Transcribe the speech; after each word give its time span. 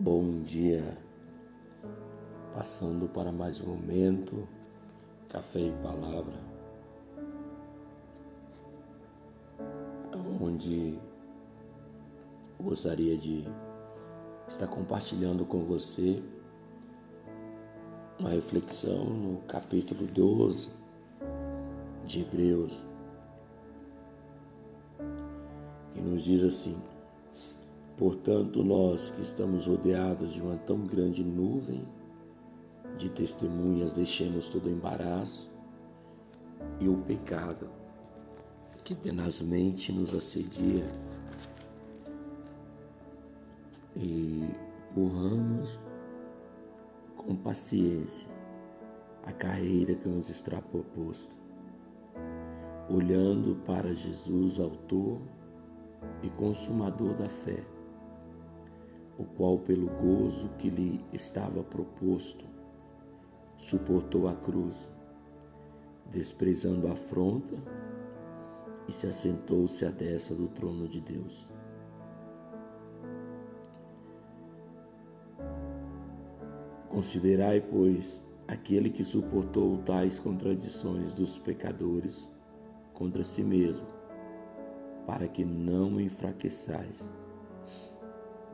Bom 0.00 0.42
dia, 0.42 0.96
passando 2.54 3.08
para 3.08 3.32
mais 3.32 3.60
um 3.60 3.74
momento, 3.74 4.46
café 5.28 5.58
e 5.58 5.72
palavra, 5.82 6.36
onde 10.40 11.00
gostaria 12.60 13.18
de 13.18 13.44
estar 14.46 14.68
compartilhando 14.68 15.44
com 15.44 15.64
você 15.64 16.22
uma 18.20 18.30
reflexão 18.30 19.04
no 19.06 19.38
capítulo 19.48 20.06
12 20.06 20.70
de 22.04 22.20
Hebreus, 22.20 22.86
que 25.92 26.00
nos 26.00 26.22
diz 26.22 26.44
assim: 26.44 26.80
Portanto, 27.98 28.62
nós 28.62 29.10
que 29.10 29.22
estamos 29.22 29.66
rodeados 29.66 30.32
de 30.32 30.40
uma 30.40 30.56
tão 30.56 30.86
grande 30.86 31.24
nuvem 31.24 31.82
de 32.96 33.10
testemunhas, 33.10 33.92
deixemos 33.92 34.46
todo 34.46 34.66
o 34.66 34.70
embaraço 34.70 35.50
e 36.78 36.88
o 36.88 36.96
pecado 36.98 37.68
que 38.84 38.94
tenazmente 38.94 39.90
nos 39.90 40.14
assedia 40.14 40.86
e 43.96 44.48
corramos 44.94 45.76
com 47.16 47.34
paciência 47.34 48.28
a 49.24 49.32
carreira 49.32 49.96
que 49.96 50.08
nos 50.08 50.30
está 50.30 50.62
proposta, 50.62 51.34
olhando 52.88 53.56
para 53.66 53.92
Jesus, 53.92 54.60
autor 54.60 55.20
e 56.22 56.30
consumador 56.30 57.14
da 57.14 57.28
fé 57.28 57.77
o 59.18 59.24
qual, 59.24 59.58
pelo 59.58 59.88
gozo 59.88 60.48
que 60.58 60.70
lhe 60.70 61.04
estava 61.12 61.62
proposto, 61.64 62.44
suportou 63.56 64.28
a 64.28 64.36
cruz, 64.36 64.88
desprezando 66.06 66.86
a 66.86 66.92
afronta, 66.92 67.60
e 68.86 68.92
se 68.92 69.06
assentou-se 69.06 69.84
à 69.84 69.90
destra 69.90 70.34
do 70.34 70.48
trono 70.48 70.88
de 70.88 71.00
Deus. 71.00 71.46
Considerai, 76.88 77.60
pois, 77.60 78.24
aquele 78.46 78.88
que 78.88 79.04
suportou 79.04 79.76
tais 79.78 80.18
contradições 80.18 81.12
dos 81.12 81.38
pecadores 81.38 82.26
contra 82.94 83.22
si 83.24 83.42
mesmo, 83.42 83.86
para 85.06 85.28
que 85.28 85.44
não 85.44 86.00
enfraqueçais 86.00 87.10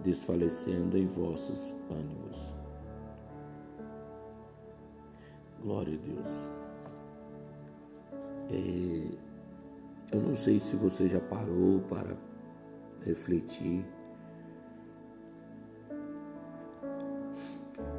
desfalecendo 0.00 0.98
em 0.98 1.06
vossos 1.06 1.74
ânimos. 1.90 2.54
Glória 5.62 5.94
a 5.94 6.06
Deus. 6.06 6.50
É, 8.50 10.14
eu 10.14 10.20
não 10.20 10.36
sei 10.36 10.60
se 10.60 10.76
você 10.76 11.08
já 11.08 11.20
parou 11.20 11.80
para 11.88 12.16
refletir 13.04 13.84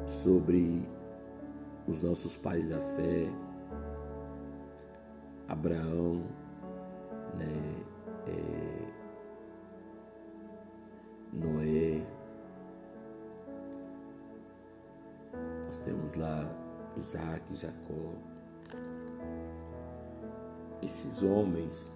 sobre 0.06 0.88
os 1.86 2.02
nossos 2.02 2.36
pais 2.36 2.68
da 2.68 2.78
fé, 2.78 3.28
Abraão, 5.48 6.24
lá 16.16 16.48
Isaac, 16.96 17.54
Jacó. 17.54 18.14
Esses 20.82 21.22
homens, 21.22 21.92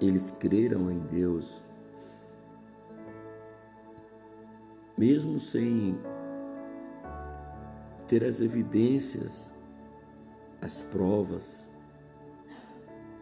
eles 0.00 0.30
creram 0.30 0.90
em 0.90 1.00
Deus, 1.00 1.62
mesmo 4.96 5.40
sem 5.40 5.98
ter 8.06 8.24
as 8.24 8.40
evidências, 8.40 9.50
as 10.60 10.82
provas 10.82 11.68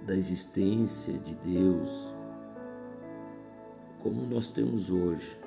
da 0.07 0.15
existência 0.15 1.19
de 1.19 1.35
Deus, 1.35 2.15
como 4.03 4.27
nós 4.27 4.51
temos 4.51 4.91
hoje. 4.91 5.39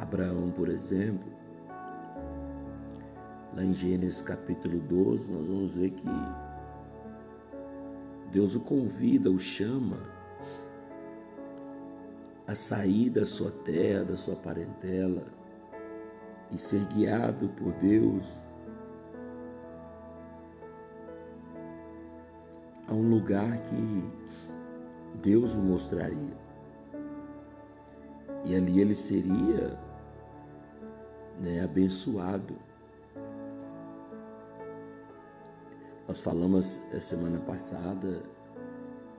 Abraão, 0.00 0.50
por 0.50 0.68
exemplo, 0.68 1.35
lá 3.56 3.64
em 3.64 3.72
Gênesis 3.72 4.20
capítulo 4.20 4.78
12, 4.80 5.32
nós 5.32 5.48
vamos 5.48 5.72
ver 5.72 5.90
que 5.90 6.08
Deus 8.30 8.54
o 8.54 8.60
convida, 8.60 9.30
o 9.30 9.38
chama 9.38 9.96
a 12.46 12.54
sair 12.54 13.08
da 13.08 13.24
sua 13.24 13.50
terra, 13.50 14.04
da 14.04 14.16
sua 14.16 14.36
parentela 14.36 15.24
e 16.52 16.58
ser 16.58 16.84
guiado 16.84 17.48
por 17.48 17.72
Deus 17.72 18.42
a 22.86 22.92
um 22.92 23.08
lugar 23.08 23.58
que 23.62 24.12
Deus 25.22 25.54
o 25.54 25.58
mostraria 25.58 26.36
e 28.44 28.54
ali 28.54 28.80
ele 28.80 28.94
seria 28.94 29.76
né, 31.40 31.64
abençoado. 31.64 32.54
Nós 36.08 36.20
falamos 36.20 36.80
a 36.94 37.00
semana 37.00 37.40
passada, 37.40 38.22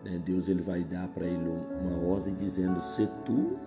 né, 0.03 0.17
Deus 0.23 0.47
ele 0.47 0.61
vai 0.61 0.83
dar 0.83 1.07
para 1.09 1.25
ele 1.25 1.49
uma 1.81 1.97
ordem 2.07 2.33
dizendo: 2.35 2.81
"Se 2.81 3.07
tu 3.25 3.57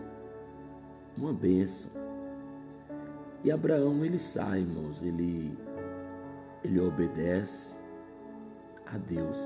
uma 1.17 1.33
bênção". 1.33 1.91
E 3.45 3.51
Abraão 3.51 4.05
ele 4.05 4.19
sai, 4.19 4.61
irmãos, 4.61 5.03
ele 5.03 5.57
ele 6.63 6.81
obedece 6.81 7.75
a 8.87 8.99
Deus. 8.99 9.39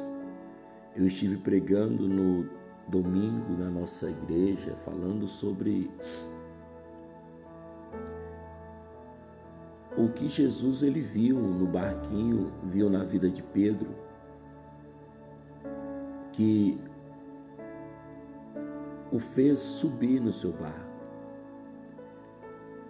Eu 0.97 1.07
estive 1.07 1.37
pregando 1.39 2.09
no 2.09 2.49
domingo 2.89 3.53
na 3.57 3.71
nossa 3.71 4.11
igreja 4.11 4.75
falando 4.85 5.27
sobre 5.27 5.91
o 9.97 10.09
que 10.09 10.29
Jesus 10.29 10.83
ele 10.83 11.01
viu 11.01 11.39
no 11.39 11.67
barquinho, 11.67 12.53
viu 12.65 12.91
na 12.91 13.05
vida 13.05 13.31
de 13.31 13.43
Pedro, 13.43 13.95
que 16.33 16.79
o 19.13 19.21
fez 19.21 19.61
subir 19.61 20.21
no 20.21 20.33
seu 20.33 20.53
barco. 20.53 20.95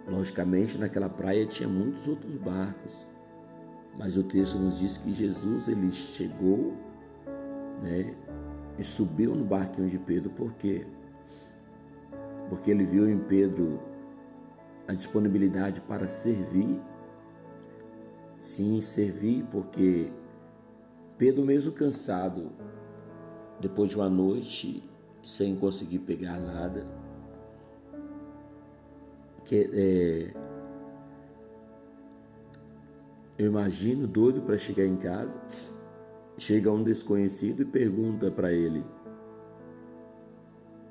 Logicamente, 0.07 0.77
naquela 0.77 1.09
praia 1.09 1.45
tinha 1.45 1.69
muitos 1.69 2.07
outros 2.07 2.35
barcos, 2.37 3.05
mas 3.97 4.17
o 4.17 4.23
texto 4.23 4.57
nos 4.57 4.79
diz 4.79 4.97
que 4.97 5.11
Jesus 5.11 5.67
ele 5.67 5.91
chegou, 5.91 6.73
né, 7.81 8.15
e 8.77 8.83
subiu 8.83 9.35
no 9.35 9.45
barquinho 9.45 9.89
de 9.89 9.97
Pedro, 9.99 10.29
por 10.31 10.53
quê? 10.55 10.85
Porque 12.49 12.71
ele 12.71 12.83
viu 12.83 13.07
em 13.07 13.17
Pedro 13.17 13.79
a 14.87 14.93
disponibilidade 14.93 15.81
para 15.81 16.07
servir. 16.07 16.81
Sim, 18.45 18.79
servir, 18.79 19.43
porque 19.49 20.11
Pedro, 21.17 21.43
mesmo 21.43 21.71
cansado, 21.71 22.51
depois 23.59 23.89
de 23.89 23.95
uma 23.95 24.09
noite 24.09 24.83
sem 25.23 25.55
conseguir 25.55 25.99
pegar 25.99 26.39
nada, 26.39 26.85
que, 29.43 29.69
é, 29.73 30.33
eu 33.37 33.47
imagino 33.47 34.07
doido 34.07 34.41
para 34.41 34.57
chegar 34.57 34.85
em 34.85 34.95
casa 34.95 35.39
Chega 36.37 36.69
um 36.69 36.83
desconhecido 36.83 37.61
e 37.61 37.65
pergunta 37.65 38.29
para 38.29 38.51
ele: 38.51 38.85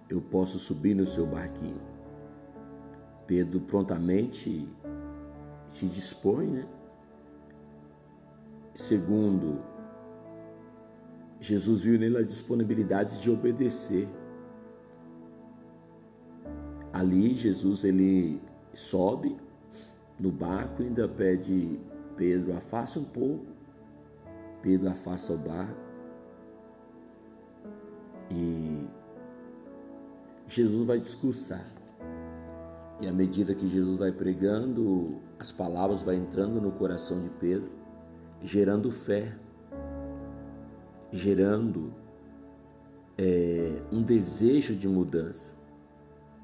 Eu 0.09 0.23
posso 0.23 0.59
subir 0.59 0.95
no 0.95 1.07
seu 1.07 1.27
barquinho? 1.27 1.81
Pedro 3.27 3.61
prontamente 3.61 4.67
se 5.69 5.87
dispõe, 5.87 6.47
né? 6.51 6.67
Segundo, 8.75 9.63
Jesus 11.41 11.83
viu 11.83 11.99
nele 11.99 12.19
a 12.19 12.23
disponibilidade 12.23 13.21
de 13.21 13.31
obedecer. 13.31 14.09
Ali 16.93 17.35
Jesus 17.35 17.85
ele 17.85 18.41
sobe 18.73 19.37
no 20.19 20.31
barco 20.31 20.83
e 20.83 20.87
ainda 20.87 21.09
pede 21.09 21.81
Pedro 22.17 22.57
afasta 22.57 23.01
um 23.01 23.05
pouco 23.05 23.47
Pedro 24.63 24.89
afasta 24.89 25.33
o 25.33 25.37
barco 25.37 25.85
e 28.31 28.89
Jesus 30.47 30.87
vai 30.87 30.99
discursar. 30.99 31.65
E 33.01 33.07
à 33.07 33.13
medida 33.13 33.55
que 33.55 33.69
Jesus 33.69 33.99
vai 33.99 34.11
pregando, 34.11 35.21
as 35.39 35.53
palavras 35.53 36.01
vão 36.03 36.15
entrando 36.15 36.61
no 36.61 36.73
coração 36.73 37.21
de 37.21 37.29
Pedro, 37.29 37.71
gerando 38.45 38.91
fé, 38.91 39.35
gerando 41.11 41.95
é, 43.17 43.81
um 43.91 44.03
desejo 44.03 44.77
de 44.77 44.87
mudança, 44.87 45.51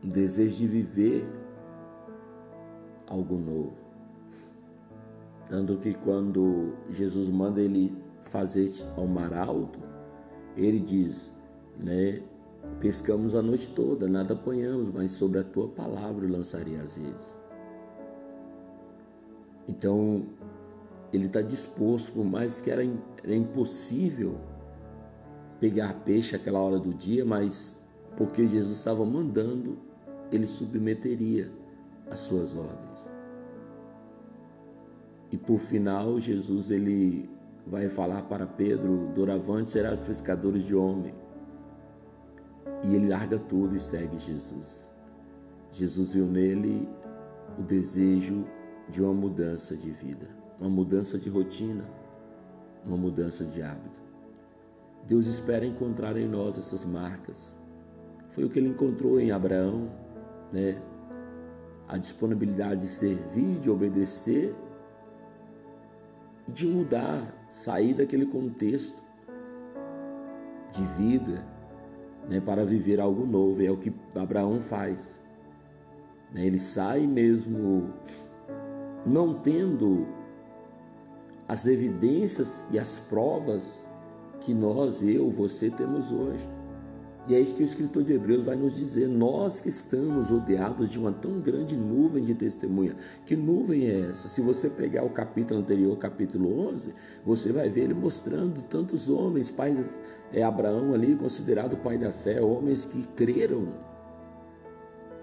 um 0.03 0.09
desejo 0.09 0.57
de 0.57 0.67
viver 0.67 1.31
algo 3.07 3.37
novo. 3.37 3.75
Tanto 5.47 5.77
que 5.77 5.93
quando 5.93 6.73
Jesus 6.89 7.29
manda 7.29 7.61
ele 7.61 7.95
fazer 8.23 8.71
ao 8.97 9.07
mar 9.07 9.35
alto, 9.35 9.81
ele 10.57 10.81
diz, 10.81 11.31
né? 11.79 12.23
Pescamos 12.79 13.35
a 13.35 13.43
noite 13.43 13.69
toda, 13.75 14.09
nada 14.09 14.35
apanhamos, 14.35 14.91
mas 14.91 15.13
sobre 15.13 15.41
a 15.41 15.45
tua 15.45 15.69
palavra 15.69 16.25
eu 16.25 16.31
lançaria 16.31 16.81
as 16.81 16.97
redes. 16.97 17.37
Então, 19.67 20.25
ele 21.13 21.27
está 21.27 21.43
disposto, 21.43 22.13
por 22.13 22.25
mais 22.25 22.61
que 22.61 22.71
era, 22.71 22.83
era 23.23 23.35
impossível 23.35 24.39
pegar 25.59 25.93
peixe 26.05 26.35
aquela 26.37 26.59
hora 26.59 26.79
do 26.79 26.95
dia, 26.95 27.25
mas 27.25 27.83
porque 28.17 28.47
Jesus 28.47 28.79
estava 28.79 29.05
mandando, 29.05 29.79
ele 30.31 30.47
submeteria 30.47 31.51
as 32.11 32.21
suas 32.21 32.55
ordens. 32.55 33.11
E 35.31 35.37
por 35.37 35.59
final, 35.59 36.19
Jesus 36.19 36.71
ele 36.71 37.29
vai 37.67 37.89
falar 37.89 38.23
para 38.23 38.47
Pedro: 38.47 39.09
Doravante 39.15 39.71
serás 39.71 40.01
pescadores 40.01 40.65
de 40.65 40.75
homem. 40.75 41.15
E 42.85 42.95
ele 42.95 43.09
larga 43.09 43.39
tudo 43.39 43.77
e 43.77 43.81
segue 43.81 44.19
Jesus. 44.19 44.91
Jesus 45.71 46.15
viu 46.15 46.27
nele 46.27 46.89
o 47.59 47.63
desejo 47.63 48.45
de 48.89 49.01
uma 49.03 49.13
mudança 49.13 49.77
de 49.77 49.91
vida, 49.91 50.29
uma 50.61 50.69
mudança 50.69 51.19
de 51.19 51.31
rotina, 51.31 51.85
uma 52.85 52.97
mudança 52.97 53.45
de 53.45 53.63
hábito. 53.63 53.99
Deus 55.07 55.27
espera 55.27 55.65
encontrar 55.65 56.17
em 56.19 56.29
nós 56.29 56.59
essas 56.59 56.85
marcas. 56.85 57.57
Foi 58.29 58.45
o 58.45 58.51
que 58.51 58.59
ele 58.59 58.69
encontrou 58.69 59.19
em 59.19 59.33
Abraão, 59.33 59.91
né? 60.53 60.81
A 61.89 61.97
disponibilidade 61.97 62.83
de 62.83 62.87
servir, 62.87 63.59
de 63.59 63.71
obedecer, 63.71 64.55
de 66.47 66.67
mudar, 66.67 67.35
sair 67.51 67.95
daquele 67.95 68.27
contexto 68.27 69.03
de 70.73 70.85
vida, 71.03 71.45
né, 72.29 72.41
para 72.41 72.65
viver 72.65 73.01
algo 73.01 73.27
novo. 73.27 73.63
É 73.63 73.71
o 73.71 73.77
que 73.77 73.93
Abraão 74.15 74.61
faz. 74.61 75.21
Né? 76.33 76.47
Ele 76.47 76.61
sai 76.61 77.07
mesmo 77.07 77.93
não 79.05 79.35
tendo 79.35 80.20
as 81.51 81.67
evidências 81.67 82.69
e 82.71 82.79
as 82.79 82.97
provas 82.97 83.85
que 84.39 84.55
nós, 84.55 85.03
eu, 85.03 85.29
você 85.29 85.69
temos 85.69 86.13
hoje. 86.13 86.49
E 87.27 87.35
é 87.35 87.41
isso 87.41 87.57
que 87.57 87.63
o 87.65 87.67
escritor 87.67 88.05
de 88.05 88.13
Hebreus 88.13 88.45
vai 88.45 88.55
nos 88.55 88.77
dizer. 88.77 89.09
Nós 89.09 89.61
que 89.61 89.69
estamos 89.69 90.31
rodeados 90.31 90.93
de 90.93 90.99
uma 91.01 91.11
tão 91.11 91.41
grande 91.41 91.77
nuvem 91.77 92.23
de 92.23 92.37
testemunha. 92.37 92.95
Que 93.27 93.35
nuvem 93.35 93.89
é 93.89 94.11
essa? 94.11 94.29
Se 94.29 94.41
você 94.41 94.71
pegar 94.71 95.03
o 95.03 95.11
capítulo 95.11 95.59
anterior, 95.59 95.99
capítulo 95.99 96.69
11, 96.69 96.95
você 97.27 97.51
vai 97.51 97.69
ver 97.69 97.81
ele 97.81 97.95
mostrando 97.95 98.63
tantos 98.63 99.09
homens, 99.09 99.51
pais, 99.51 100.01
é 100.33 100.45
Abraão 100.45 100.95
ali 100.95 101.17
considerado 101.17 101.77
pai 101.79 101.99
da 101.99 102.13
fé, 102.13 102.41
homens 102.41 102.85
que 102.85 103.09
creram 103.17 103.75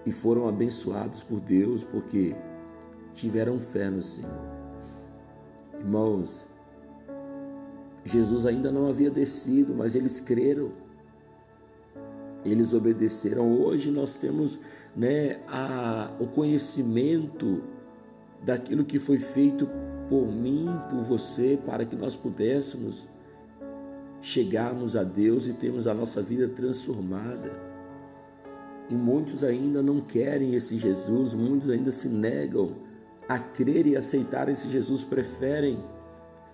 e 0.05 0.11
foram 0.11 0.45
abençoados 0.45 1.23
por 1.23 1.39
Deus 1.39 1.85
porque 1.85 2.35
tiveram 3.13 3.57
fé 3.61 3.89
no 3.89 4.01
Senhor. 4.01 4.56
Irmãos, 5.79 6.45
Jesus 8.03 8.45
ainda 8.45 8.71
não 8.71 8.87
havia 8.87 9.11
descido, 9.11 9.75
mas 9.75 9.95
eles 9.95 10.19
creram. 10.19 10.71
Eles 12.45 12.73
obedeceram. 12.73 13.59
Hoje 13.61 13.91
nós 13.91 14.15
temos 14.15 14.59
né, 14.95 15.39
a, 15.47 16.11
o 16.19 16.27
conhecimento 16.27 17.63
daquilo 18.43 18.85
que 18.85 18.99
foi 18.99 19.19
feito 19.19 19.69
por 20.09 20.27
mim, 20.27 20.67
por 20.89 21.03
você, 21.03 21.59
para 21.65 21.85
que 21.85 21.95
nós 21.95 22.15
pudéssemos 22.15 23.07
chegarmos 24.21 24.95
a 24.95 25.03
Deus 25.03 25.47
e 25.47 25.53
termos 25.53 25.85
a 25.87 25.93
nossa 25.93 26.21
vida 26.21 26.47
transformada. 26.47 27.51
E 28.89 28.95
muitos 28.95 29.43
ainda 29.43 29.83
não 29.83 29.99
querem 29.99 30.55
esse 30.55 30.77
Jesus, 30.77 31.33
muitos 31.33 31.69
ainda 31.69 31.91
se 31.91 32.07
negam 32.07 32.86
a 33.27 33.37
crer 33.37 33.85
e 33.85 33.97
aceitar 33.97 34.47
esse 34.47 34.69
Jesus, 34.69 35.03
preferem 35.03 35.83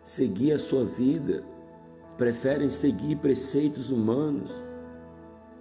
seguir 0.03 0.53
a 0.53 0.59
sua 0.59 0.83
vida, 0.83 1.43
preferem 2.17 2.69
seguir 2.69 3.17
preceitos 3.17 3.89
humanos, 3.89 4.51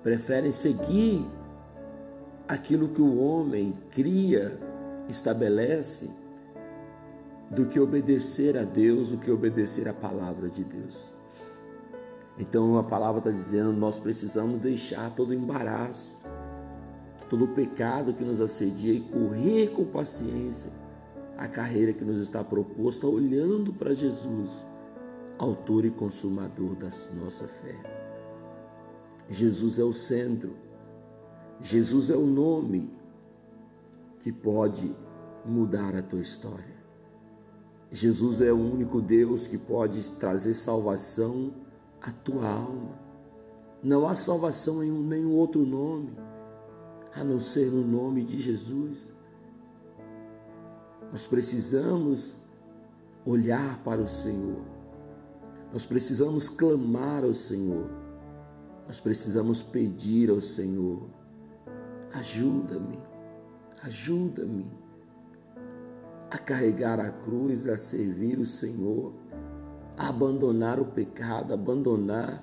preferem 0.03 0.50
seguir 0.50 1.25
aquilo 2.49 2.88
que 2.88 3.03
o 3.03 3.19
homem 3.19 3.76
cria, 3.91 4.59
estabelece, 5.09 6.11
do 7.50 7.67
que 7.67 7.79
obedecer 7.79 8.56
a 8.56 8.64
Deus, 8.64 9.11
do 9.11 9.19
que 9.19 9.31
obedecer 9.31 9.87
a 9.87 9.93
palavra 9.93 10.49
de 10.49 10.64
Deus. 10.64 11.05
Então 12.38 12.79
a 12.79 12.82
palavra 12.82 13.19
está 13.19 13.31
dizendo: 13.31 13.70
nós 13.75 13.99
precisamos 13.99 14.59
deixar 14.59 15.14
todo 15.14 15.35
embaraço, 15.35 16.17
todo 17.29 17.47
pecado 17.49 18.14
que 18.14 18.25
nos 18.25 18.41
assedia 18.41 18.94
e 18.94 19.00
correr 19.00 19.69
com 19.69 19.85
paciência 19.85 20.81
a 21.43 21.49
carreira 21.49 21.93
que 21.93 22.05
nos 22.05 22.21
está 22.21 22.44
proposta, 22.44 23.05
olhando 23.05 23.73
para 23.73 23.93
Jesus, 23.97 24.65
autor 25.37 25.85
e 25.85 25.91
consumador 25.91 26.77
da 26.77 26.89
nossa 27.21 27.49
fé. 27.49 27.75
Jesus 29.29 29.77
é 29.81 29.83
o 29.83 29.93
centro, 29.93 30.53
Jesus 31.61 32.11
é 32.11 32.17
o 32.17 32.25
nome 32.25 32.89
que 34.21 34.31
pode 34.31 34.94
mudar 35.44 35.97
a 35.97 36.03
tua 36.03 36.21
história. 36.21 36.77
Jesus 37.91 38.41
é 38.41 38.53
o 38.53 38.61
único 38.61 39.00
Deus 39.03 39.49
que 39.49 39.59
pode 39.59 40.00
trazer 40.12 40.55
salvação 40.55 41.53
à 42.00 42.12
tua 42.12 42.47
alma. 42.47 42.97
Não 43.83 44.06
há 44.06 44.15
salvação 44.15 44.81
em 44.81 44.93
nenhum 44.93 45.33
outro 45.33 45.67
nome, 45.67 46.12
a 47.12 47.25
não 47.25 47.41
ser 47.41 47.69
no 47.69 47.85
nome 47.85 48.23
de 48.23 48.41
Jesus. 48.41 49.09
Nós 51.12 51.26
precisamos 51.26 52.37
olhar 53.26 53.78
para 53.85 54.00
o 54.00 54.09
Senhor. 54.09 54.62
Nós 55.71 55.85
precisamos 55.85 56.49
clamar 56.49 57.23
ao 57.23 57.35
Senhor. 57.35 57.90
Nós 58.87 58.99
precisamos 58.99 59.62
pedir 59.62 60.31
ao 60.31 60.40
Senhor: 60.40 61.07
ajuda-me, 62.14 62.99
ajuda-me 63.83 64.73
a 66.31 66.38
carregar 66.38 66.99
a 66.99 67.11
cruz, 67.11 67.66
a 67.66 67.76
servir 67.76 68.38
o 68.38 68.47
Senhor, 68.47 69.12
a 69.99 70.09
abandonar 70.09 70.81
o 70.81 70.87
pecado, 70.87 71.52
abandonar 71.52 72.42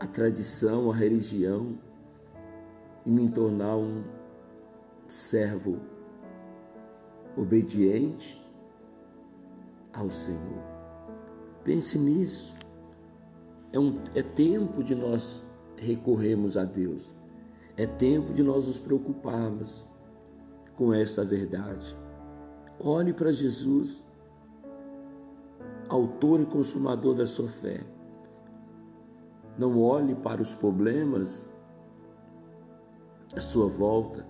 a 0.00 0.06
tradição, 0.08 0.90
a 0.90 0.94
religião 0.94 1.78
e 3.06 3.10
me 3.10 3.28
tornar 3.28 3.76
um 3.76 4.02
servo 5.06 5.93
obediente 7.36 8.40
ao 9.92 10.10
Senhor. 10.10 10.62
Pense 11.62 11.98
nisso. 11.98 12.54
É, 13.72 13.78
um, 13.78 13.98
é 14.14 14.22
tempo 14.22 14.82
de 14.82 14.94
nós 14.94 15.44
recorrermos 15.76 16.56
a 16.56 16.64
Deus. 16.64 17.12
É 17.76 17.86
tempo 17.86 18.32
de 18.32 18.42
nós 18.42 18.66
nos 18.66 18.78
preocuparmos 18.78 19.84
com 20.76 20.92
essa 20.92 21.24
verdade. 21.24 21.96
Olhe 22.78 23.12
para 23.12 23.32
Jesus, 23.32 24.04
autor 25.88 26.40
e 26.40 26.46
consumador 26.46 27.14
da 27.14 27.26
sua 27.26 27.48
fé. 27.48 27.80
Não 29.56 29.80
olhe 29.80 30.14
para 30.14 30.42
os 30.42 30.52
problemas 30.52 31.46
à 33.36 33.40
sua 33.40 33.68
volta, 33.68 34.26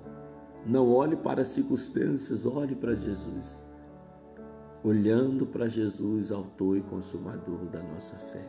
não 0.66 0.90
olhe 0.90 1.16
para 1.16 1.42
as 1.42 1.48
circunstâncias, 1.48 2.46
olhe 2.46 2.74
para 2.74 2.94
Jesus. 2.94 3.62
Olhando 4.82 5.46
para 5.46 5.68
Jesus, 5.68 6.32
autor 6.32 6.78
e 6.78 6.82
consumador 6.82 7.66
da 7.66 7.82
nossa 7.82 8.16
fé. 8.16 8.44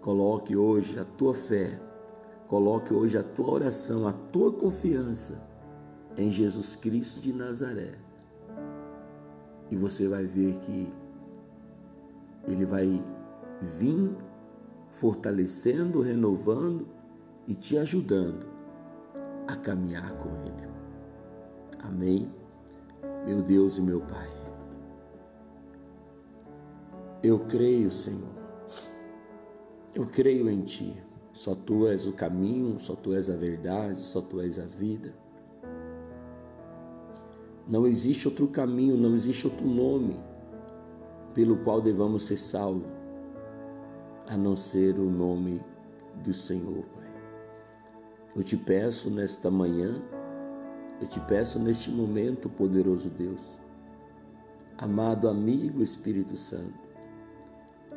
Coloque 0.00 0.56
hoje 0.56 0.98
a 0.98 1.04
tua 1.04 1.34
fé, 1.34 1.80
coloque 2.46 2.94
hoje 2.94 3.18
a 3.18 3.22
tua 3.22 3.50
oração, 3.50 4.06
a 4.06 4.12
tua 4.12 4.52
confiança 4.52 5.42
em 6.16 6.30
Jesus 6.30 6.76
Cristo 6.76 7.20
de 7.20 7.32
Nazaré. 7.32 7.94
E 9.70 9.76
você 9.76 10.08
vai 10.08 10.24
ver 10.24 10.56
que 10.58 10.92
Ele 12.46 12.64
vai 12.64 13.04
vir 13.60 14.16
fortalecendo, 14.90 16.00
renovando 16.00 16.86
e 17.46 17.54
te 17.54 17.76
ajudando 17.76 18.57
a 19.48 19.56
caminhar 19.56 20.12
com 20.18 20.28
Ele. 20.28 20.68
Amém? 21.80 22.30
Meu 23.26 23.42
Deus 23.42 23.78
e 23.78 23.82
meu 23.82 24.00
Pai. 24.02 24.28
Eu 27.22 27.40
creio, 27.40 27.90
Senhor. 27.90 28.38
Eu 29.94 30.06
creio 30.06 30.48
em 30.48 30.60
Ti. 30.62 31.02
Só 31.32 31.54
Tu 31.54 31.86
és 31.88 32.06
o 32.06 32.12
caminho, 32.12 32.78
só 32.78 32.94
Tu 32.94 33.14
és 33.14 33.30
a 33.30 33.36
verdade, 33.36 34.00
só 34.00 34.20
Tu 34.20 34.40
és 34.40 34.58
a 34.58 34.66
vida. 34.66 35.14
Não 37.66 37.86
existe 37.86 38.26
outro 38.28 38.48
caminho, 38.48 38.96
não 38.96 39.14
existe 39.14 39.46
outro 39.46 39.66
nome 39.66 40.16
pelo 41.34 41.58
qual 41.58 41.80
devamos 41.80 42.24
ser 42.24 42.36
salvos, 42.36 42.88
a 44.26 44.36
não 44.36 44.56
ser 44.56 44.98
o 44.98 45.08
nome 45.08 45.60
do 46.24 46.34
Senhor, 46.34 46.84
Pai. 46.86 47.07
Eu 48.36 48.42
te 48.44 48.56
peço 48.56 49.10
nesta 49.10 49.50
manhã, 49.50 50.02
eu 51.00 51.06
te 51.08 51.18
peço 51.20 51.58
neste 51.58 51.90
momento, 51.90 52.48
poderoso 52.48 53.10
Deus, 53.10 53.58
amado 54.76 55.28
amigo 55.28 55.82
Espírito 55.82 56.36
Santo, 56.36 56.78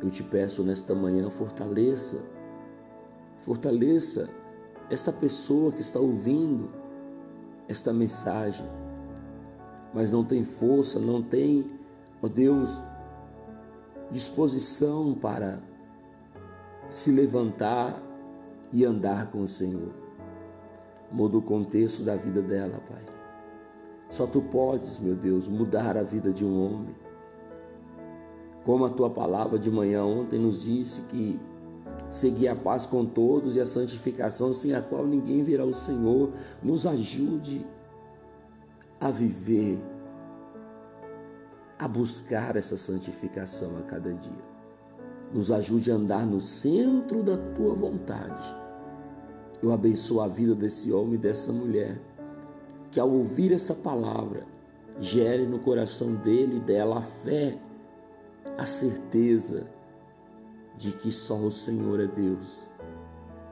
eu 0.02 0.10
te 0.10 0.24
peço 0.24 0.64
nesta 0.64 0.96
manhã, 0.96 1.30
fortaleça, 1.30 2.24
fortaleça 3.38 4.30
esta 4.90 5.12
pessoa 5.14 5.72
que 5.72 5.82
está 5.82 6.00
ouvindo 6.00 6.72
esta 7.68 7.94
mensagem, 7.94 8.66
mas 9.94 10.10
não 10.10 10.24
tem 10.24 10.44
força, 10.44 11.00
não 11.00 11.22
tem, 11.22 11.70
ó 12.22 12.28
Deus, 12.28 12.82
disposição 14.10 15.14
para 15.14 15.62
se 16.90 17.12
levantar 17.12 18.02
e 18.74 18.84
andar 18.86 19.32
com 19.32 19.42
o 19.42 19.48
Senhor. 19.48 20.00
Muda 21.12 21.38
o 21.38 21.41
contexto 21.41 22.03
da 22.03 22.15
vida 22.15 22.41
dela, 22.41 22.80
Pai. 22.88 23.06
Só 24.10 24.27
tu 24.27 24.41
podes, 24.41 25.00
meu 25.00 25.15
Deus, 25.15 25.48
mudar 25.48 25.98
a 25.98 26.03
vida 26.03 26.32
de 26.32 26.46
um 26.46 26.65
homem. 26.65 26.96
Como 28.63 28.86
a 28.86 28.89
tua 28.89 29.10
palavra 29.10 29.58
de 29.58 29.72
manhã 29.72 30.03
ontem 30.03 30.39
nos 30.39 30.63
disse 30.63 31.01
que 31.03 31.39
seguir 32.10 32.48
a 32.48 32.56
paz 32.56 32.86
com 32.86 33.06
todos 33.06 33.56
e 33.56 33.62
a 33.62 33.65
santificação 33.65 34.53
sem 34.53 34.74
a 34.74 34.82
qual 34.82 35.06
ninguém 35.06 35.44
verá 35.44 35.65
o 35.65 35.74
Senhor, 35.74 36.32
nos 36.62 36.86
ajude 36.86 37.65
a 39.00 39.10
viver, 39.10 39.80
a 41.80 41.88
buscar 41.88 42.56
essa 42.56 42.77
santificação 42.77 43.77
a 43.77 43.82
cada 43.84 44.13
dia. 44.13 44.51
Nos 45.34 45.51
ajude 45.51 45.89
a 45.91 45.96
andar 45.96 46.27
no 46.27 46.39
centro 46.39 47.24
da 47.24 47.38
tua 47.38 47.74
vontade. 47.74 48.61
Eu 49.62 49.72
abençoo 49.72 50.22
a 50.22 50.27
vida 50.27 50.56
desse 50.56 50.91
homem 50.91 51.13
e 51.13 51.18
dessa 51.18 51.51
mulher, 51.51 52.01
que 52.89 53.00
ao 53.00 53.10
ouvir 53.10 53.51
essa 53.53 53.75
palavra, 53.75 54.46
gere 55.00 55.46
no 55.46 55.60
coração 55.60 56.15
dele 56.15 56.58
e 56.58 56.60
dela 56.60 57.00
a 57.00 57.01
fé 57.01 57.58
a 58.58 58.65
certeza 58.65 59.70
de 60.75 60.91
que 60.91 61.12
só 61.12 61.36
o 61.38 61.51
Senhor 61.51 62.00
é 62.00 62.08
Deus 62.08 62.70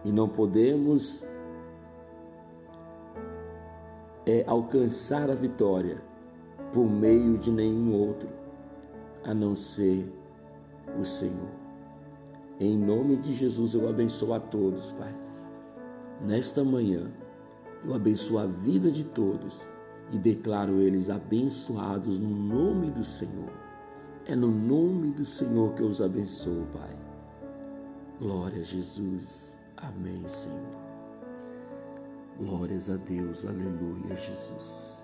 e 0.04 0.12
não 0.12 0.28
podemos 0.28 1.24
é, 4.26 4.44
alcançar 4.48 5.30
a 5.30 5.36
vitória 5.36 6.02
por 6.74 6.90
meio 6.90 7.38
de 7.38 7.52
nenhum 7.52 7.94
outro 7.94 8.30
a 9.24 9.34
não 9.34 9.56
ser 9.56 10.12
o 11.00 11.06
Senhor. 11.06 11.50
Em 12.60 12.78
nome 12.78 13.16
de 13.18 13.34
Jesus 13.34 13.74
eu 13.74 13.88
abençoo 13.88 14.34
a 14.34 14.40
todos, 14.40 14.92
Pai. 14.94 15.29
Nesta 16.22 16.64
manhã 16.64 17.10
eu 17.84 17.94
abençoo 17.94 18.40
a 18.40 18.46
vida 18.46 18.92
de 18.92 19.06
todos 19.06 19.70
e 20.12 20.18
declaro 20.18 20.80
eles 20.80 21.10
abençoados 21.10 22.20
no 22.20 22.30
nome 22.30 22.92
do 22.92 23.04
Senhor. 23.04 23.54
É 24.26 24.36
no 24.36 24.52
nome 24.52 25.12
do 25.12 25.24
Senhor 25.24 25.74
que 25.74 25.82
eu 25.82 25.88
os 25.88 26.02
abençoo, 26.02 26.68
Pai. 26.74 27.00
Glória 28.20 28.60
a 28.60 28.64
Jesus. 28.64 29.58
Amém, 29.78 30.28
Senhor. 30.28 30.78
Glórias 32.38 32.90
a 32.90 32.98
Deus. 32.98 33.46
Aleluia, 33.46 34.16
Jesus. 34.16 34.99